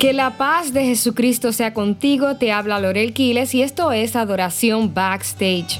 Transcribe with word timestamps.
Que 0.00 0.14
la 0.14 0.38
paz 0.38 0.72
de 0.72 0.86
Jesucristo 0.86 1.52
sea 1.52 1.74
contigo, 1.74 2.36
te 2.38 2.52
habla 2.52 2.80
Lorel 2.80 3.12
Quiles 3.12 3.54
y 3.54 3.60
esto 3.60 3.92
es 3.92 4.16
Adoración 4.16 4.94
Backstage. 4.94 5.78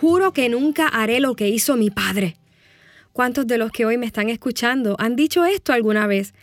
Juro 0.00 0.32
que 0.32 0.48
nunca 0.48 0.86
haré 0.86 1.18
lo 1.18 1.34
que 1.34 1.48
hizo 1.48 1.76
mi 1.76 1.90
padre. 1.90 2.36
¿Cuántos 3.12 3.48
de 3.48 3.58
los 3.58 3.72
que 3.72 3.84
hoy 3.84 3.98
me 3.98 4.06
están 4.06 4.30
escuchando 4.30 4.94
han 5.00 5.16
dicho 5.16 5.44
esto 5.44 5.72
alguna 5.72 6.06
vez? 6.06 6.34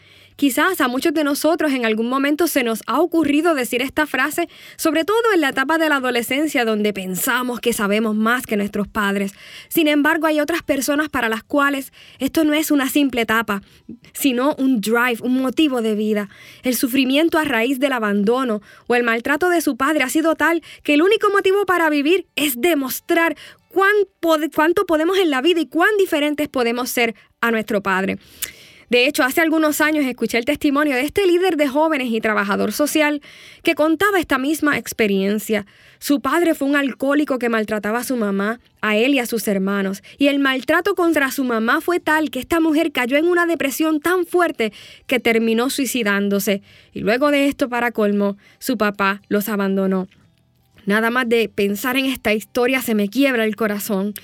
Quizás 0.42 0.82
a 0.82 0.88
muchos 0.88 1.14
de 1.14 1.24
nosotros 1.24 1.72
en 1.72 1.86
algún 1.86 2.10
momento 2.10 2.48
se 2.48 2.64
nos 2.64 2.82
ha 2.88 3.00
ocurrido 3.00 3.54
decir 3.54 3.84
esta 3.84 4.08
frase, 4.08 4.50
sobre 4.76 5.06
todo 5.06 5.22
en 5.36 5.42
la 5.42 5.50
etapa 5.50 5.78
de 5.78 5.88
la 5.88 5.98
adolescencia 5.98 6.66
donde 6.66 6.94
pensamos 6.94 7.60
que 7.60 7.74
sabemos 7.74 8.16
más 8.16 8.48
que 8.48 8.58
nuestros 8.58 8.88
padres. 8.88 9.34
Sin 9.68 9.88
embargo, 9.88 10.26
hay 10.26 10.40
otras 10.40 10.64
personas 10.64 11.10
para 11.10 11.30
las 11.30 11.44
cuales 11.44 11.94
esto 12.18 12.44
no 12.44 12.56
es 12.56 12.72
una 12.72 12.90
simple 12.90 13.22
etapa, 13.22 13.62
sino 14.14 14.56
un 14.56 14.82
drive, 14.82 15.20
un 15.22 15.44
motivo 15.44 15.84
de 15.84 15.94
vida. 15.94 16.28
El 16.64 16.76
sufrimiento 16.76 17.38
a 17.38 17.44
raíz 17.44 17.80
del 17.80 17.94
abandono 17.94 18.64
o 18.88 18.96
el 18.96 19.04
maltrato 19.04 19.48
de 19.48 19.62
su 19.62 19.78
padre 19.78 20.06
ha 20.06 20.10
sido 20.10 20.34
tal 20.34 20.64
que 20.82 20.96
el 20.96 21.04
único 21.04 21.30
motivo 21.30 21.68
para 21.68 21.88
vivir 21.92 22.26
es 22.36 22.60
demostrar 22.60 23.36
cuánto 23.70 24.88
podemos 24.88 25.20
en 25.20 25.30
la 25.30 25.44
vida 25.44 25.60
y 25.60 25.68
cuán 25.68 25.96
diferentes 26.00 26.48
podemos 26.48 26.90
ser 26.90 27.14
a 27.42 27.52
nuestro 27.52 27.84
padre. 27.84 28.18
De 28.92 29.08
hecho, 29.08 29.24
hace 29.24 29.40
algunos 29.40 29.80
años 29.80 30.06
escuché 30.06 30.38
el 30.38 30.44
testimonio 30.44 30.96
de 30.96 31.04
este 31.04 31.26
líder 31.26 31.56
de 31.56 31.70
jóvenes 31.70 32.10
y 32.12 32.20
trabajador 32.20 32.74
social 32.74 33.22
que 33.64 33.74
contaba 33.74 34.20
esta 34.20 34.38
misma 34.38 34.78
experiencia. 34.78 35.66
Su 36.00 36.20
padre 36.20 36.56
fue 36.56 36.68
un 36.68 36.76
alcohólico 36.76 37.40
que 37.40 37.48
maltrataba 37.48 38.00
a 38.00 38.04
su 38.04 38.18
mamá, 38.18 38.60
a 38.82 38.98
él 38.98 39.14
y 39.14 39.20
a 39.20 39.26
sus 39.26 39.48
hermanos, 39.48 40.04
y 40.18 40.28
el 40.28 40.40
maltrato 40.40 40.94
contra 40.94 41.32
su 41.32 41.46
mamá 41.46 41.80
fue 41.80 42.02
tal 42.02 42.32
que 42.32 42.40
esta 42.40 42.60
mujer 42.60 42.92
cayó 42.92 43.16
en 43.16 43.28
una 43.28 43.46
depresión 43.46 44.02
tan 44.02 44.26
fuerte 44.26 44.74
que 45.08 45.22
terminó 45.22 45.70
suicidándose. 45.70 46.62
Y 46.92 47.00
luego 47.00 47.32
de 47.32 47.48
esto, 47.48 47.70
para 47.70 47.94
colmo, 47.94 48.36
su 48.60 48.78
papá 48.78 49.22
los 49.30 49.48
abandonó. 49.48 50.10
Nada 50.86 51.12
más 51.12 51.30
de 51.30 51.48
pensar 51.48 51.96
en 51.96 52.08
esta 52.08 52.34
historia 52.34 52.82
se 52.82 52.94
me 52.94 53.08
quiebra 53.08 53.46
el 53.46 53.56
corazón. 53.56 54.16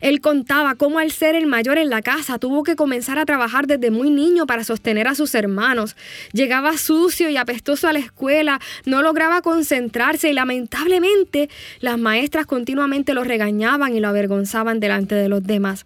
Él 0.00 0.20
contaba 0.20 0.74
cómo 0.74 0.98
al 0.98 1.10
ser 1.10 1.34
el 1.34 1.46
mayor 1.46 1.78
en 1.78 1.90
la 1.90 2.02
casa 2.02 2.38
tuvo 2.38 2.62
que 2.62 2.76
comenzar 2.76 3.18
a 3.18 3.26
trabajar 3.26 3.66
desde 3.66 3.90
muy 3.90 4.10
niño 4.10 4.46
para 4.46 4.64
sostener 4.64 5.08
a 5.08 5.14
sus 5.14 5.34
hermanos. 5.34 5.96
Llegaba 6.32 6.76
sucio 6.78 7.28
y 7.28 7.36
apestoso 7.36 7.88
a 7.88 7.92
la 7.92 7.98
escuela, 7.98 8.60
no 8.84 9.02
lograba 9.02 9.42
concentrarse 9.42 10.30
y 10.30 10.32
lamentablemente 10.32 11.48
las 11.80 11.98
maestras 11.98 12.46
continuamente 12.46 13.14
lo 13.14 13.24
regañaban 13.24 13.94
y 13.94 14.00
lo 14.00 14.08
avergonzaban 14.08 14.80
delante 14.80 15.14
de 15.14 15.28
los 15.28 15.42
demás. 15.42 15.84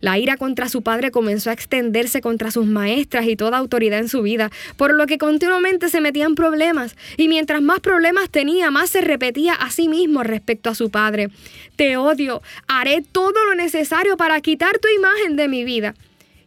La 0.00 0.18
ira 0.18 0.36
contra 0.36 0.68
su 0.68 0.82
padre 0.82 1.10
comenzó 1.10 1.50
a 1.50 1.52
extenderse 1.52 2.20
contra 2.20 2.50
sus 2.50 2.66
maestras 2.66 3.26
y 3.26 3.36
toda 3.36 3.58
autoridad 3.58 3.98
en 3.98 4.08
su 4.08 4.22
vida, 4.22 4.50
por 4.76 4.94
lo 4.94 5.06
que 5.06 5.18
continuamente 5.18 5.88
se 5.88 6.00
metía 6.00 6.24
en 6.24 6.34
problemas, 6.34 6.96
y 7.16 7.28
mientras 7.28 7.62
más 7.62 7.80
problemas 7.80 8.30
tenía, 8.30 8.70
más 8.70 8.90
se 8.90 9.00
repetía 9.00 9.54
a 9.54 9.70
sí 9.70 9.88
mismo 9.88 10.22
respecto 10.22 10.70
a 10.70 10.74
su 10.74 10.90
padre. 10.90 11.30
Te 11.76 11.96
odio, 11.96 12.42
haré 12.66 13.02
todo 13.02 13.44
lo 13.46 13.54
necesario 13.54 14.16
para 14.16 14.40
quitar 14.40 14.78
tu 14.78 14.88
imagen 14.88 15.36
de 15.36 15.48
mi 15.48 15.64
vida. 15.64 15.94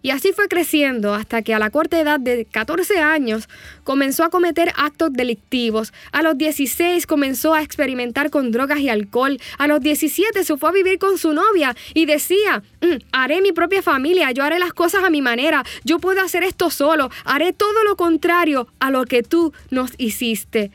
Y 0.01 0.09
así 0.09 0.31
fue 0.33 0.47
creciendo 0.47 1.13
hasta 1.13 1.41
que 1.43 1.53
a 1.53 1.59
la 1.59 1.69
corta 1.69 1.99
edad 1.99 2.19
de 2.19 2.45
14 2.45 2.99
años 2.99 3.47
comenzó 3.83 4.23
a 4.23 4.29
cometer 4.29 4.71
actos 4.75 5.13
delictivos. 5.13 5.93
A 6.11 6.23
los 6.23 6.37
16 6.37 7.05
comenzó 7.05 7.53
a 7.53 7.61
experimentar 7.61 8.31
con 8.31 8.51
drogas 8.51 8.79
y 8.79 8.89
alcohol. 8.89 9.39
A 9.59 9.67
los 9.67 9.79
17 9.81 10.43
se 10.43 10.57
fue 10.57 10.69
a 10.69 10.73
vivir 10.73 10.97
con 10.97 11.17
su 11.17 11.33
novia 11.33 11.75
y 11.93 12.05
decía, 12.05 12.63
mm, 12.81 12.95
haré 13.11 13.41
mi 13.41 13.51
propia 13.51 13.81
familia, 13.81 14.31
yo 14.31 14.43
haré 14.43 14.57
las 14.57 14.73
cosas 14.73 15.03
a 15.03 15.09
mi 15.09 15.21
manera, 15.21 15.63
yo 15.83 15.99
puedo 15.99 16.21
hacer 16.21 16.43
esto 16.43 16.69
solo, 16.69 17.11
haré 17.23 17.53
todo 17.53 17.83
lo 17.83 17.95
contrario 17.95 18.67
a 18.79 18.89
lo 18.89 19.05
que 19.05 19.21
tú 19.21 19.53
nos 19.69 19.91
hiciste. 19.97 20.71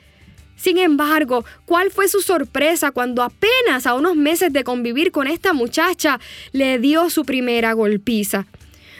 Sin 0.56 0.78
embargo, 0.78 1.44
¿cuál 1.66 1.90
fue 1.90 2.08
su 2.08 2.22
sorpresa 2.22 2.90
cuando 2.90 3.22
apenas 3.22 3.86
a 3.86 3.94
unos 3.94 4.16
meses 4.16 4.52
de 4.52 4.64
convivir 4.64 5.12
con 5.12 5.26
esta 5.26 5.52
muchacha 5.52 6.18
le 6.52 6.78
dio 6.78 7.10
su 7.10 7.24
primera 7.24 7.74
golpiza? 7.74 8.46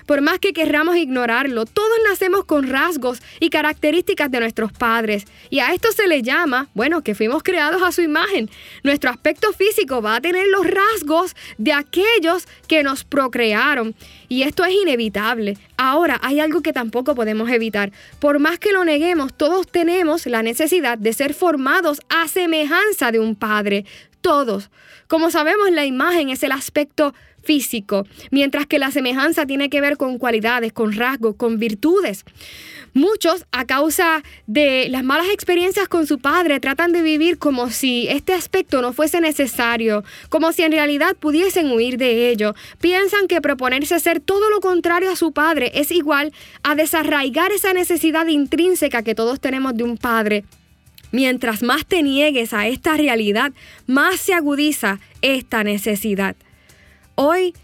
Por 0.07 0.21
más 0.21 0.39
que 0.39 0.53
querramos 0.53 0.97
ignorarlo, 0.97 1.67
todos 1.67 1.99
nacemos 2.09 2.45
con 2.45 2.69
rasgos 2.69 3.21
y 3.41 3.51
características 3.51 4.31
de 4.31 4.41
nuestros 4.41 4.73
padres. 4.73 5.25
Y 5.51 5.59
a 5.59 5.75
esto 5.75 5.91
se 5.91 6.07
le 6.07 6.23
llama, 6.23 6.69
bueno, 6.75 7.03
que 7.03 7.17
fuimos 7.17 7.43
creados 7.43 7.83
a 7.83 7.91
su 7.91 8.03
imagen. 8.03 8.49
Nuestro 8.85 9.11
aspecto 9.11 9.53
físico 9.53 10.01
va 10.01 10.17
a 10.17 10.21
tener 10.21 10.47
los 10.47 10.65
rasgos 10.67 11.35
de 11.59 11.73
aquellos 11.73 12.47
que 12.69 12.85
nos 12.85 13.05
procrearon. 13.05 13.97
Y 14.29 14.43
esto 14.43 14.65
es 14.65 14.75
inevitable. 14.75 15.59
Ahora, 15.77 16.19
hay 16.23 16.39
algo 16.39 16.63
que 16.63 16.73
tampoco 16.73 17.15
podemos 17.17 17.51
evitar. 17.51 17.91
Por 18.21 18.39
más 18.39 18.59
que 18.59 18.73
lo 18.73 18.85
neguemos, 18.85 19.35
todos 19.37 19.67
tenemos 19.67 20.27
la 20.27 20.43
necesidad 20.43 20.99
de 20.99 21.13
ser 21.13 21.35
formados 21.35 22.01
a 22.09 22.29
semejanza 22.29 23.11
de 23.11 23.19
un 23.19 23.35
padre. 23.35 23.85
Todos. 24.21 24.71
Como 25.09 25.31
sabemos, 25.31 25.71
la 25.71 25.85
imagen 25.85 26.31
es 26.31 26.43
el 26.43 26.53
aspecto 26.53 27.15
físico, 27.47 28.07
mientras 28.31 28.67
que 28.67 28.79
la 28.79 28.91
semejanza 28.91 29.47
tiene 29.47 29.71
que 29.71 29.81
ver 29.81 29.97
con 29.97 30.19
cualidades, 30.19 30.73
con 30.73 30.93
rasgos, 30.93 31.37
con 31.37 31.59
virtudes. 31.59 32.25
Muchos, 32.93 33.45
a 33.53 33.67
causa 33.67 34.23
de 34.47 34.89
las 34.89 35.05
malas 35.05 35.29
experiencias 35.31 35.87
con 35.87 36.07
su 36.07 36.19
padre, 36.19 36.61
tratan 36.61 36.93
de 36.93 37.03
vivir 37.03 37.37
como 37.39 37.69
si 37.69 38.09
este 38.09 38.33
aspecto 38.33 38.81
no 38.81 38.95
fuese 38.95 39.21
necesario, 39.21 40.03
como 40.31 40.51
si 40.53 40.63
en 40.63 40.73
realidad 40.73 41.15
pudiesen 41.15 41.71
huir 41.71 41.99
de 41.99 42.31
ello. 42.31 42.55
Piensan 42.81 43.29
que 43.29 43.43
proponerse 43.43 44.01
ser 44.01 44.21
todo 44.21 44.49
lo 44.49 44.61
contrario 44.61 45.11
a 45.11 45.17
su 45.17 45.33
padre 45.33 45.73
es 45.75 45.91
igual 45.91 46.33
a 46.63 46.75
desarraigar 46.75 47.53
esa 47.53 47.75
necesidad 47.75 48.27
intrínseca 48.29 49.03
que 49.03 49.15
todos 49.15 49.41
tenemos 49.41 49.77
de 49.77 49.85
un 49.85 49.99
padre. 49.99 50.45
Mientras 51.13 51.63
más 51.63 51.85
te 51.85 52.03
niegues 52.03 52.53
a 52.55 52.67
esta 52.67 52.97
realidad, 52.97 53.53
más 53.87 54.21
se 54.21 54.33
agudiza 54.33 55.01
esta 55.21 55.63
necesidad. 55.65 56.35
Hoy 57.19 57.55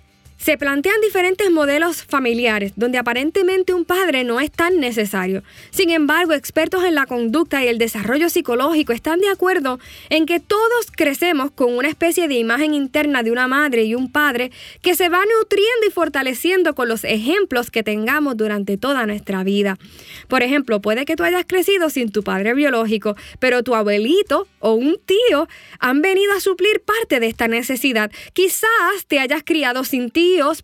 se 0.42 0.58
plantean 0.58 1.00
diferentes 1.00 1.52
modelos 1.52 2.02
familiares 2.02 2.72
donde 2.74 2.98
aparentemente 2.98 3.74
un 3.74 3.84
padre 3.84 4.24
no 4.24 4.40
es 4.40 4.50
tan 4.50 4.80
necesario. 4.80 5.44
Sin 5.70 5.90
embargo, 5.90 6.32
expertos 6.32 6.82
en 6.82 6.96
la 6.96 7.06
conducta 7.06 7.62
y 7.62 7.68
el 7.68 7.78
desarrollo 7.78 8.28
psicológico 8.28 8.92
están 8.92 9.20
de 9.20 9.28
acuerdo 9.28 9.78
en 10.10 10.26
que 10.26 10.40
todos 10.40 10.90
crecemos 10.96 11.52
con 11.52 11.72
una 11.76 11.88
especie 11.88 12.26
de 12.26 12.34
imagen 12.34 12.74
interna 12.74 13.22
de 13.22 13.30
una 13.30 13.46
madre 13.46 13.84
y 13.84 13.94
un 13.94 14.10
padre 14.10 14.50
que 14.80 14.96
se 14.96 15.08
va 15.08 15.20
nutriendo 15.20 15.86
y 15.86 15.92
fortaleciendo 15.92 16.74
con 16.74 16.88
los 16.88 17.04
ejemplos 17.04 17.70
que 17.70 17.84
tengamos 17.84 18.36
durante 18.36 18.76
toda 18.76 19.06
nuestra 19.06 19.44
vida. 19.44 19.78
Por 20.26 20.42
ejemplo, 20.42 20.80
puede 20.82 21.04
que 21.04 21.14
tú 21.14 21.22
hayas 21.22 21.44
crecido 21.46 21.88
sin 21.88 22.10
tu 22.10 22.24
padre 22.24 22.52
biológico, 22.54 23.14
pero 23.38 23.62
tu 23.62 23.76
abuelito 23.76 24.48
o 24.58 24.72
un 24.72 24.98
tío 25.06 25.46
han 25.78 26.02
venido 26.02 26.32
a 26.32 26.40
suplir 26.40 26.80
parte 26.80 27.20
de 27.20 27.28
esta 27.28 27.46
necesidad. 27.46 28.10
Quizás 28.32 29.06
te 29.06 29.20
hayas 29.20 29.44
criado 29.44 29.84
sin 29.84 30.10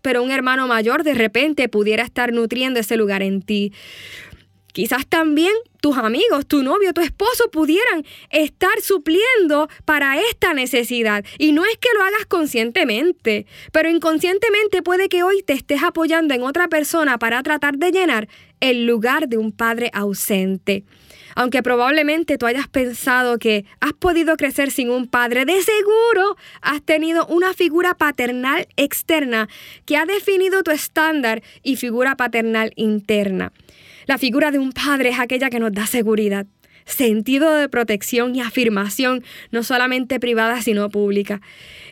pero 0.01 0.23
un 0.23 0.31
hermano 0.31 0.67
mayor 0.67 1.03
de 1.03 1.13
repente 1.13 1.69
pudiera 1.69 2.03
estar 2.03 2.33
nutriendo 2.33 2.79
ese 2.79 2.97
lugar 2.97 3.21
en 3.23 3.41
ti. 3.41 3.73
Quizás 4.71 5.07
también 5.07 5.51
tus 5.81 5.97
amigos, 5.97 6.45
tu 6.45 6.61
novio, 6.63 6.93
tu 6.93 7.01
esposo 7.01 7.49
pudieran 7.51 8.05
estar 8.29 8.81
supliendo 8.81 9.67
para 9.85 10.19
esta 10.21 10.53
necesidad. 10.53 11.25
Y 11.37 11.51
no 11.53 11.65
es 11.65 11.77
que 11.77 11.89
lo 11.97 12.03
hagas 12.03 12.25
conscientemente, 12.27 13.45
pero 13.71 13.89
inconscientemente 13.89 14.83
puede 14.83 15.09
que 15.09 15.23
hoy 15.23 15.41
te 15.41 15.53
estés 15.53 15.83
apoyando 15.83 16.33
en 16.33 16.43
otra 16.43 16.67
persona 16.67 17.17
para 17.17 17.41
tratar 17.41 17.77
de 17.77 17.91
llenar 17.91 18.27
el 18.59 18.85
lugar 18.85 19.27
de 19.27 19.37
un 19.37 19.51
padre 19.51 19.89
ausente. 19.93 20.83
Aunque 21.35 21.63
probablemente 21.63 22.37
tú 22.37 22.45
hayas 22.45 22.67
pensado 22.67 23.37
que 23.37 23.65
has 23.79 23.93
podido 23.93 24.37
crecer 24.37 24.71
sin 24.71 24.89
un 24.89 25.07
padre, 25.07 25.45
de 25.45 25.61
seguro 25.61 26.35
has 26.61 26.81
tenido 26.81 27.25
una 27.27 27.53
figura 27.53 27.93
paternal 27.93 28.67
externa 28.77 29.47
que 29.85 29.97
ha 29.97 30.05
definido 30.05 30.63
tu 30.63 30.71
estándar 30.71 31.41
y 31.63 31.75
figura 31.75 32.15
paternal 32.15 32.73
interna. 32.75 33.51
La 34.05 34.17
figura 34.17 34.51
de 34.51 34.59
un 34.59 34.71
padre 34.71 35.09
es 35.09 35.19
aquella 35.19 35.49
que 35.49 35.59
nos 35.59 35.71
da 35.71 35.85
seguridad, 35.85 36.47
sentido 36.89 37.53
de 37.53 37.69
protección 37.69 38.35
y 38.35 38.41
afirmación, 38.41 39.23
no 39.51 39.63
solamente 39.63 40.19
privada, 40.19 40.61
sino 40.61 40.89
pública. 40.89 41.41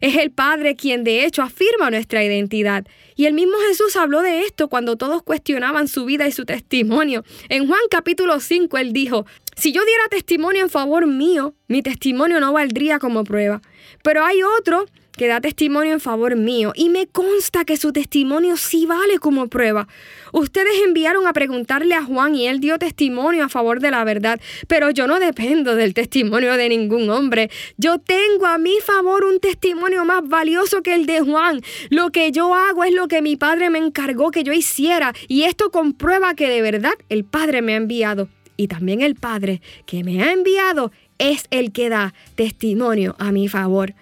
Es 0.02 0.16
el 0.16 0.32
Padre 0.32 0.76
quien 0.76 1.04
de 1.04 1.26
hecho 1.26 1.42
afirma 1.42 1.90
nuestra 1.90 2.24
identidad. 2.24 2.86
Y 3.16 3.26
el 3.26 3.34
mismo 3.34 3.54
Jesús 3.68 3.96
habló 3.96 4.22
de 4.22 4.42
esto 4.42 4.68
cuando 4.68 4.96
todos 4.96 5.24
cuestionaban 5.24 5.88
su 5.88 6.06
vida 6.06 6.28
y 6.28 6.32
su 6.32 6.46
testimonio. 6.46 7.24
En 7.50 7.68
Juan 7.68 7.82
capítulo 7.90 8.40
5 8.40 8.78
él 8.78 8.94
dijo, 8.94 9.26
si 9.56 9.72
yo 9.72 9.84
diera 9.86 10.08
testimonio 10.10 10.62
en 10.62 10.70
favor 10.70 11.08
mío, 11.08 11.56
mi 11.68 11.82
testimonio 11.82 12.40
no 12.40 12.54
valdría 12.54 13.00
como 13.00 13.24
prueba. 13.24 13.62
Pero 14.04 14.24
hay 14.24 14.44
otro 14.44 14.86
que 15.18 15.28
da 15.28 15.42
testimonio 15.42 15.94
en 15.94 16.00
favor 16.00 16.36
mío 16.36 16.72
y 16.76 16.90
me 16.90 17.08
consta 17.08 17.66
que 17.66 17.76
su 17.76 17.92
testimonio 17.92 18.56
sí 18.56 18.86
vale 18.86 19.20
como 19.20 19.48
prueba. 19.48 19.88
Ustedes 20.32 20.74
enviaron 20.86 21.28
a 21.28 21.34
preguntarle 21.34 21.96
a 21.96 22.04
Juan 22.04 22.36
y 22.36 22.48
él 22.48 22.60
dio 22.60 22.78
testimonio 22.78 23.44
a 23.46 23.50
favor 23.50 23.80
de 23.80 23.92
la 23.92 24.04
verdad, 24.04 24.40
pero 24.68 24.92
yo 24.92 25.08
no 25.08 25.20
dependo 25.20 25.76
del 25.76 25.94
testimonio 25.94 26.54
de 26.56 26.70
ningún 26.70 27.10
hombre. 27.10 27.50
Yo 27.78 27.98
tengo 28.00 28.46
a 28.46 28.58
mi 28.58 28.80
favor 28.86 29.26
un 29.26 29.40
testimonio 29.40 30.06
más 30.06 30.28
valioso 30.28 30.82
que 30.84 30.94
el 30.94 31.06
de 31.06 31.22
Juan. 31.22 31.62
Lo 31.90 32.12
que 32.12 32.32
yo 32.32 32.54
hago 32.54 32.84
es 32.84 32.94
lo 32.94 33.08
que 33.08 33.22
mi 33.22 33.36
padre 33.36 33.70
me 33.70 33.80
encargó 33.80 34.32
que 34.32 34.44
yo 34.44 34.54
hiciera 34.54 35.14
y 35.28 35.44
esto 35.44 35.72
comprueba 35.72 36.36
que 36.36 36.48
de 36.48 36.62
verdad 36.62 36.94
el 37.10 37.26
padre 37.26 37.62
me 37.62 37.74
ha 37.74 37.78
enviado. 37.78 38.30
Y 38.56 38.68
también 38.68 39.02
el 39.02 39.16
padre 39.16 39.62
que 39.86 40.04
me 40.04 40.24
ha 40.24 40.32
enviado 40.32 40.92
es 41.20 41.46
el 41.52 41.72
que 41.72 41.90
da 41.90 42.14
testimonio 42.36 43.16
a 43.20 43.32
mi 43.32 43.48
favor. 43.48 43.94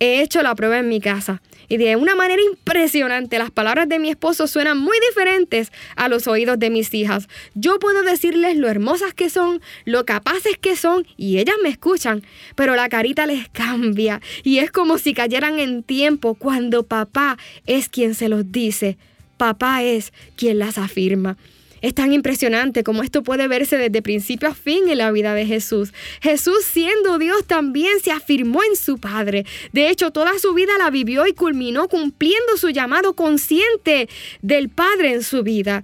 He 0.00 0.22
hecho 0.22 0.42
la 0.42 0.54
prueba 0.54 0.78
en 0.78 0.88
mi 0.88 0.98
casa 0.98 1.42
y 1.68 1.76
de 1.76 1.94
una 1.94 2.14
manera 2.14 2.40
impresionante 2.42 3.38
las 3.38 3.50
palabras 3.50 3.86
de 3.86 3.98
mi 3.98 4.08
esposo 4.08 4.46
suenan 4.46 4.78
muy 4.78 4.96
diferentes 5.08 5.70
a 5.94 6.08
los 6.08 6.26
oídos 6.26 6.58
de 6.58 6.70
mis 6.70 6.92
hijas. 6.94 7.28
Yo 7.54 7.78
puedo 7.78 8.02
decirles 8.02 8.56
lo 8.56 8.68
hermosas 8.68 9.12
que 9.12 9.28
son, 9.28 9.60
lo 9.84 10.06
capaces 10.06 10.56
que 10.58 10.74
son 10.74 11.06
y 11.18 11.38
ellas 11.38 11.56
me 11.62 11.68
escuchan, 11.68 12.22
pero 12.54 12.76
la 12.76 12.88
carita 12.88 13.26
les 13.26 13.48
cambia 13.50 14.22
y 14.42 14.58
es 14.58 14.70
como 14.72 14.96
si 14.96 15.12
cayeran 15.12 15.58
en 15.58 15.82
tiempo 15.82 16.34
cuando 16.34 16.82
papá 16.82 17.36
es 17.66 17.90
quien 17.90 18.14
se 18.14 18.30
los 18.30 18.50
dice. 18.50 18.96
Papá 19.36 19.82
es 19.82 20.12
quien 20.34 20.58
las 20.58 20.76
afirma. 20.76 21.36
Es 21.80 21.94
tan 21.94 22.12
impresionante 22.12 22.84
como 22.84 23.02
esto 23.02 23.22
puede 23.22 23.48
verse 23.48 23.78
desde 23.78 24.02
principio 24.02 24.48
a 24.48 24.54
fin 24.54 24.88
en 24.88 24.98
la 24.98 25.10
vida 25.10 25.34
de 25.34 25.46
Jesús. 25.46 25.92
Jesús 26.20 26.64
siendo 26.64 27.18
Dios 27.18 27.46
también 27.46 28.00
se 28.00 28.12
afirmó 28.12 28.62
en 28.62 28.76
su 28.76 28.98
Padre. 28.98 29.46
De 29.72 29.88
hecho, 29.88 30.10
toda 30.10 30.38
su 30.38 30.52
vida 30.54 30.72
la 30.78 30.90
vivió 30.90 31.26
y 31.26 31.32
culminó 31.32 31.88
cumpliendo 31.88 32.56
su 32.56 32.70
llamado 32.70 33.14
consciente 33.14 34.08
del 34.42 34.68
Padre 34.68 35.12
en 35.12 35.22
su 35.22 35.42
vida. 35.42 35.82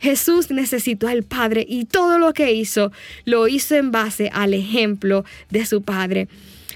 Jesús 0.00 0.50
necesitó 0.50 1.08
al 1.08 1.24
Padre 1.24 1.64
y 1.68 1.84
todo 1.84 2.18
lo 2.18 2.32
que 2.32 2.52
hizo 2.52 2.92
lo 3.24 3.48
hizo 3.48 3.74
en 3.74 3.90
base 3.90 4.30
al 4.32 4.54
ejemplo 4.54 5.24
de 5.50 5.66
su 5.66 5.82
Padre. 5.82 6.28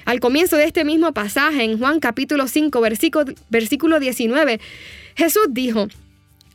Al 0.04 0.18
comienzo 0.18 0.56
de 0.56 0.64
este 0.64 0.84
mismo 0.84 1.12
pasaje, 1.12 1.62
en 1.62 1.78
Juan 1.78 2.00
capítulo 2.00 2.48
5, 2.48 2.80
versículo, 2.80 3.32
versículo 3.50 4.00
19, 4.00 4.58
Jesús 5.14 5.46
dijo, 5.50 5.86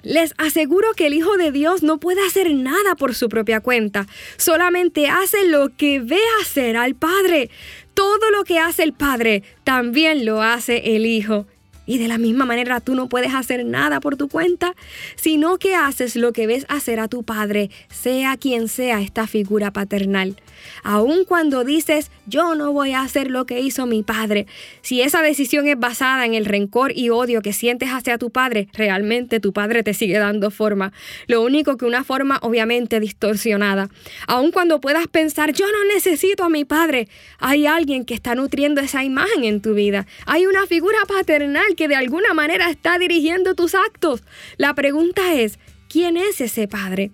les 0.07 0.33
aseguro 0.37 0.87
que 0.95 1.07
el 1.07 1.13
Hijo 1.13 1.35
de 1.37 1.51
Dios 1.51 1.83
no 1.83 1.99
puede 1.99 2.25
hacer 2.25 2.53
nada 2.53 2.95
por 2.95 3.13
su 3.13 3.27
propia 3.27 3.59
cuenta, 3.59 4.07
solamente 4.37 5.07
hace 5.07 5.45
lo 5.47 5.75
que 5.75 5.99
ve 5.99 6.19
hacer 6.41 6.77
al 6.77 6.95
Padre. 6.95 7.49
Todo 7.93 8.31
lo 8.31 8.43
que 8.43 8.59
hace 8.59 8.83
el 8.83 8.93
Padre 8.93 9.43
también 9.63 10.25
lo 10.25 10.41
hace 10.41 10.95
el 10.95 11.05
Hijo. 11.05 11.45
Y 11.87 11.97
de 11.97 12.07
la 12.07 12.19
misma 12.19 12.45
manera 12.45 12.79
tú 12.81 12.93
no 12.93 13.09
puedes 13.09 13.33
hacer 13.33 13.65
nada 13.65 13.99
por 13.99 14.17
tu 14.17 14.27
cuenta, 14.27 14.75
sino 15.15 15.57
que 15.57 15.73
haces 15.73 16.15
lo 16.15 16.33
que 16.33 16.45
ves 16.45 16.67
hacer 16.69 16.99
a 16.99 17.07
tu 17.07 17.23
padre, 17.23 17.71
sea 17.89 18.37
quien 18.37 18.67
sea 18.67 19.01
esta 19.01 19.25
figura 19.25 19.71
paternal. 19.71 20.35
Aun 20.83 21.25
cuando 21.25 21.63
dices, 21.63 22.11
yo 22.25 22.55
no 22.55 22.71
voy 22.73 22.91
a 22.91 23.01
hacer 23.01 23.31
lo 23.31 23.45
que 23.45 23.59
hizo 23.59 23.85
mi 23.85 24.03
padre, 24.03 24.47
si 24.81 25.01
esa 25.01 25.21
decisión 25.21 25.67
es 25.67 25.79
basada 25.79 26.25
en 26.25 26.33
el 26.33 26.45
rencor 26.45 26.91
y 26.95 27.09
odio 27.09 27.41
que 27.41 27.53
sientes 27.53 27.89
hacia 27.89 28.17
tu 28.17 28.31
padre, 28.31 28.67
realmente 28.73 29.39
tu 29.39 29.53
padre 29.53 29.83
te 29.83 29.93
sigue 29.93 30.17
dando 30.17 30.51
forma. 30.51 30.91
Lo 31.27 31.41
único 31.41 31.77
que 31.77 31.85
una 31.85 32.03
forma 32.03 32.39
obviamente 32.41 32.99
distorsionada. 32.99 33.89
Aun 34.27 34.51
cuando 34.51 34.81
puedas 34.81 35.07
pensar, 35.07 35.53
yo 35.53 35.65
no 35.71 35.93
necesito 35.93 36.43
a 36.43 36.49
mi 36.49 36.65
padre, 36.65 37.07
hay 37.39 37.65
alguien 37.65 38.05
que 38.05 38.13
está 38.13 38.35
nutriendo 38.35 38.81
esa 38.81 39.03
imagen 39.03 39.43
en 39.43 39.61
tu 39.61 39.73
vida. 39.73 40.05
Hay 40.25 40.45
una 40.45 40.65
figura 40.67 40.97
paternal 41.07 41.75
que 41.77 41.87
de 41.87 41.95
alguna 41.95 42.33
manera 42.33 42.69
está 42.69 42.99
dirigiendo 42.99 43.55
tus 43.55 43.73
actos. 43.73 44.23
La 44.57 44.73
pregunta 44.73 45.33
es, 45.33 45.59
¿quién 45.87 46.17
es 46.17 46.41
ese 46.41 46.67
Padre? 46.67 47.11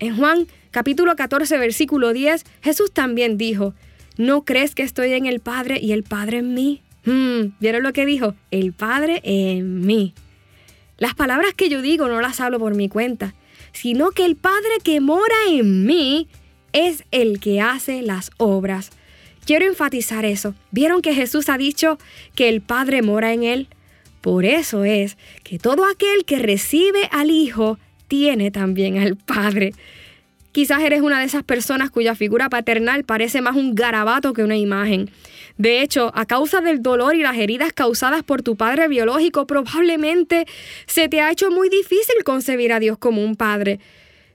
En 0.00 0.16
Juan 0.16 0.48
capítulo 0.72 1.14
14, 1.14 1.58
versículo 1.58 2.12
10, 2.12 2.44
Jesús 2.62 2.90
también 2.92 3.38
dijo, 3.38 3.74
¿no 4.16 4.44
crees 4.44 4.74
que 4.74 4.82
estoy 4.82 5.12
en 5.12 5.26
el 5.26 5.38
Padre 5.38 5.78
y 5.80 5.92
el 5.92 6.02
Padre 6.02 6.38
en 6.38 6.54
mí? 6.54 6.82
Hmm, 7.04 7.52
¿Vieron 7.60 7.84
lo 7.84 7.92
que 7.92 8.06
dijo? 8.06 8.34
El 8.50 8.72
Padre 8.72 9.20
en 9.22 9.86
mí. 9.86 10.14
Las 10.98 11.14
palabras 11.14 11.54
que 11.54 11.68
yo 11.68 11.82
digo 11.82 12.08
no 12.08 12.20
las 12.20 12.40
hablo 12.40 12.58
por 12.58 12.74
mi 12.74 12.88
cuenta, 12.88 13.34
sino 13.72 14.10
que 14.10 14.24
el 14.24 14.36
Padre 14.36 14.78
que 14.82 15.00
mora 15.00 15.36
en 15.48 15.84
mí 15.84 16.28
es 16.72 17.04
el 17.10 17.38
que 17.38 17.60
hace 17.60 18.02
las 18.02 18.30
obras. 18.38 18.90
Quiero 19.44 19.66
enfatizar 19.66 20.24
eso. 20.24 20.54
¿Vieron 20.70 21.02
que 21.02 21.14
Jesús 21.14 21.48
ha 21.48 21.58
dicho 21.58 21.98
que 22.34 22.48
el 22.48 22.60
Padre 22.60 23.02
mora 23.02 23.32
en 23.32 23.42
él? 23.42 23.68
Por 24.22 24.44
eso 24.44 24.84
es 24.84 25.18
que 25.42 25.58
todo 25.58 25.84
aquel 25.84 26.24
que 26.24 26.38
recibe 26.38 27.08
al 27.10 27.30
Hijo 27.30 27.78
tiene 28.08 28.50
también 28.50 28.96
al 28.96 29.16
Padre. 29.16 29.74
Quizás 30.52 30.82
eres 30.82 31.00
una 31.00 31.18
de 31.18 31.24
esas 31.24 31.42
personas 31.42 31.90
cuya 31.90 32.14
figura 32.14 32.48
paternal 32.48 33.04
parece 33.04 33.40
más 33.40 33.56
un 33.56 33.74
garabato 33.74 34.32
que 34.32 34.44
una 34.44 34.56
imagen. 34.56 35.10
De 35.58 35.82
hecho, 35.82 36.12
a 36.14 36.24
causa 36.24 36.60
del 36.60 36.82
dolor 36.82 37.16
y 37.16 37.22
las 37.22 37.36
heridas 37.36 37.72
causadas 37.72 38.22
por 38.22 38.42
tu 38.42 38.54
padre 38.56 38.86
biológico, 38.86 39.46
probablemente 39.46 40.46
se 40.86 41.08
te 41.08 41.20
ha 41.20 41.30
hecho 41.30 41.50
muy 41.50 41.68
difícil 41.68 42.22
concebir 42.24 42.72
a 42.72 42.80
Dios 42.80 42.98
como 42.98 43.24
un 43.24 43.34
padre. 43.34 43.80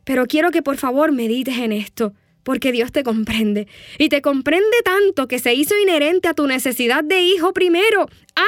Pero 0.04 0.26
quiero 0.26 0.52
que 0.52 0.62
por 0.62 0.78
favor 0.78 1.12
medites 1.12 1.58
en 1.60 1.72
esto 1.72 2.14
porque 2.48 2.72
Dios 2.72 2.94
te 2.94 3.04
comprende. 3.04 3.68
Y 3.98 4.08
te 4.08 4.22
comprende 4.22 4.78
tanto 4.82 5.28
que 5.28 5.38
se 5.38 5.54
hizo 5.54 5.78
inherente 5.78 6.30
a 6.30 6.34
tu 6.34 6.48
necesidad 6.48 7.04
de 7.04 7.20
hijo 7.20 7.52
primero, 7.52 8.08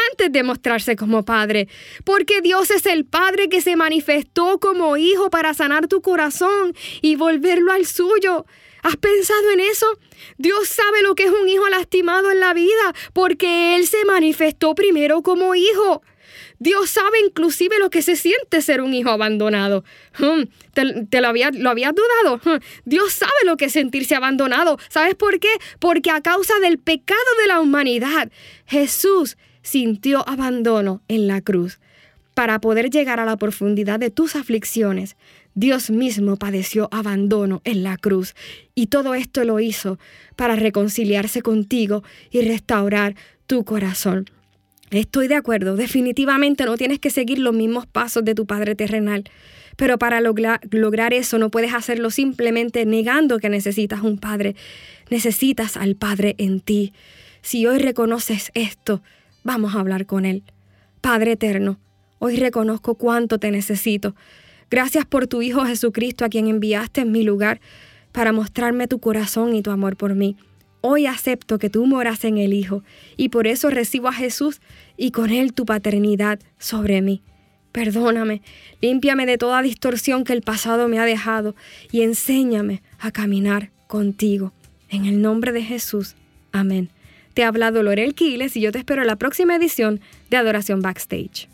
antes 0.09 0.31
de 0.31 0.41
mostrarse 0.41 0.95
como 0.95 1.25
padre. 1.25 1.67
Porque 2.05 2.39
Dios 2.39 2.71
es 2.71 2.85
el 2.85 3.03
Padre 3.03 3.49
que 3.49 3.59
se 3.59 3.75
manifestó 3.75 4.57
como 4.59 4.95
hijo 4.95 5.29
para 5.29 5.53
sanar 5.53 5.89
tu 5.89 6.01
corazón 6.01 6.73
y 7.01 7.17
volverlo 7.17 7.73
al 7.73 7.85
suyo. 7.85 8.45
¿Has 8.83 8.95
pensado 8.95 9.51
en 9.51 9.59
eso? 9.59 9.85
Dios 10.37 10.69
sabe 10.69 11.01
lo 11.01 11.13
que 11.13 11.25
es 11.25 11.31
un 11.31 11.49
hijo 11.49 11.67
lastimado 11.67 12.31
en 12.31 12.39
la 12.39 12.53
vida, 12.53 12.95
porque 13.11 13.75
Él 13.75 13.85
se 13.85 14.05
manifestó 14.05 14.75
primero 14.75 15.23
como 15.23 15.55
hijo. 15.55 16.03
Dios 16.59 16.89
sabe 16.89 17.19
inclusive 17.25 17.79
lo 17.79 17.89
que 17.89 18.01
se 18.01 18.15
siente 18.15 18.61
ser 18.61 18.81
un 18.81 18.93
hijo 18.93 19.09
abandonado. 19.09 19.83
Hmm, 20.17 20.43
¿Te, 20.73 21.21
lo, 21.21 21.27
había, 21.27 21.51
lo 21.51 21.69
habías 21.69 21.93
dudado? 21.95 22.41
Hmm, 22.43 22.61
Dios 22.85 23.13
sabe 23.13 23.31
lo 23.45 23.57
que 23.57 23.65
es 23.65 23.73
sentirse 23.73 24.15
abandonado. 24.15 24.77
¿Sabes 24.89 25.15
por 25.15 25.39
qué? 25.39 25.49
Porque 25.79 26.11
a 26.11 26.21
causa 26.21 26.59
del 26.59 26.77
pecado 26.77 27.19
de 27.41 27.47
la 27.47 27.61
humanidad, 27.61 28.29
Jesús 28.65 29.37
sintió 29.61 30.27
abandono 30.27 31.01
en 31.07 31.27
la 31.27 31.41
cruz. 31.41 31.79
Para 32.33 32.59
poder 32.61 32.89
llegar 32.89 33.19
a 33.19 33.25
la 33.25 33.37
profundidad 33.37 33.99
de 33.99 34.11
tus 34.11 34.35
aflicciones, 34.35 35.17
Dios 35.55 35.89
mismo 35.89 36.37
padeció 36.37 36.87
abandono 36.91 37.61
en 37.65 37.83
la 37.83 37.97
cruz. 37.97 38.35
Y 38.75 38.87
todo 38.87 39.13
esto 39.13 39.43
lo 39.43 39.59
hizo 39.59 39.99
para 40.35 40.55
reconciliarse 40.55 41.41
contigo 41.41 42.03
y 42.31 42.41
restaurar 42.41 43.15
tu 43.45 43.65
corazón. 43.65 44.29
Estoy 44.91 45.27
de 45.27 45.35
acuerdo, 45.35 45.75
definitivamente 45.75 46.65
no 46.65 46.75
tienes 46.75 46.99
que 46.99 47.11
seguir 47.11 47.37
los 47.39 47.53
mismos 47.53 47.85
pasos 47.85 48.25
de 48.25 48.33
tu 48.33 48.47
Padre 48.47 48.73
terrenal, 48.73 49.23
pero 49.75 49.99
para 49.99 50.19
lograr 50.19 51.13
eso 51.13 51.37
no 51.37 51.51
puedes 51.51 51.73
hacerlo 51.73 52.09
simplemente 52.09 52.85
negando 52.85 53.37
que 53.37 53.49
necesitas 53.49 54.01
un 54.01 54.17
Padre. 54.17 54.55
Necesitas 55.09 55.77
al 55.77 55.95
Padre 55.95 56.35
en 56.37 56.59
ti. 56.59 56.93
Si 57.41 57.65
hoy 57.65 57.77
reconoces 57.77 58.51
esto, 58.55 59.01
vamos 59.43 59.75
a 59.75 59.79
hablar 59.79 60.05
con 60.05 60.25
Él. 60.25 60.43
Padre 61.01 61.33
eterno, 61.33 61.79
hoy 62.17 62.35
reconozco 62.35 62.95
cuánto 62.95 63.37
te 63.37 63.51
necesito. 63.51 64.15
Gracias 64.69 65.05
por 65.05 65.27
tu 65.27 65.41
Hijo 65.41 65.65
Jesucristo 65.65 66.25
a 66.25 66.29
quien 66.29 66.47
enviaste 66.47 67.01
en 67.01 67.11
mi 67.11 67.23
lugar 67.23 67.61
para 68.11 68.31
mostrarme 68.33 68.87
tu 68.87 68.99
corazón 68.99 69.55
y 69.55 69.61
tu 69.61 69.71
amor 69.71 69.95
por 69.95 70.15
mí. 70.15 70.35
Hoy 70.81 71.07
acepto 71.07 71.59
que 71.59 71.69
tú 71.69 71.85
moras 71.85 72.23
en 72.23 72.37
el 72.37 72.53
Hijo 72.53 72.83
y 73.17 73.29
por 73.29 73.47
eso 73.47 73.69
recibo 73.69 74.07
a 74.07 74.13
Jesús 74.13 74.61
y 74.95 75.11
con 75.11 75.29
Él 75.29 75.53
tu 75.53 75.65
paternidad 75.65 76.39
sobre 76.57 77.01
mí. 77.01 77.21
Perdóname, 77.71 78.41
límpiame 78.81 79.25
de 79.25 79.37
toda 79.37 79.61
distorsión 79.61 80.23
que 80.23 80.33
el 80.33 80.41
pasado 80.41 80.87
me 80.87 80.99
ha 80.99 81.05
dejado 81.05 81.55
y 81.91 82.01
enséñame 82.01 82.81
a 82.97 83.11
caminar 83.11 83.71
contigo. 83.87 84.53
En 84.89 85.05
el 85.05 85.21
nombre 85.21 85.51
de 85.51 85.61
Jesús. 85.61 86.15
Amén. 86.51 86.89
Te 87.33 87.43
ha 87.43 87.49
hablado 87.49 87.83
Lorel 87.83 88.15
Quiles 88.15 88.55
y 88.57 88.61
yo 88.61 88.71
te 88.71 88.79
espero 88.79 89.01
en 89.01 89.07
la 89.07 89.17
próxima 89.17 89.55
edición 89.55 89.99
de 90.29 90.37
Adoración 90.37 90.81
Backstage. 90.81 91.47